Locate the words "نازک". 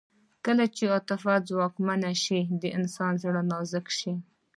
3.51-3.87